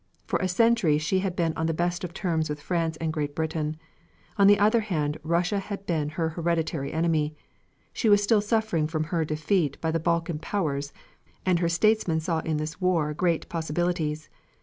For 0.25 0.39
a 0.39 0.47
century 0.47 0.97
she 0.97 1.19
had 1.19 1.35
been 1.35 1.53
on 1.55 1.67
the 1.67 1.75
best 1.75 2.03
of 2.03 2.11
terms 2.11 2.49
with 2.49 2.59
France 2.59 2.97
and 2.97 3.13
Great 3.13 3.35
Britain. 3.35 3.77
On 4.35 4.47
the 4.47 4.57
other 4.57 4.79
hand 4.79 5.19
Russia 5.21 5.59
had 5.59 5.85
been 5.85 6.09
her 6.17 6.29
hereditary 6.29 6.91
enemy. 6.91 7.35
She 7.93 8.09
was 8.09 8.23
still 8.23 8.41
suffering 8.41 8.87
from 8.87 9.03
her 9.13 9.23
defeat 9.23 9.79
by 9.79 9.91
the 9.91 9.99
Balkan 9.99 10.39
powers, 10.39 10.91
and 11.45 11.59
her 11.59 11.69
statesmen 11.69 12.19
saw 12.19 12.39
in 12.39 12.57
this 12.57 12.81
war 12.81 13.13
great 13.13 13.47
possibilities. 13.47 14.27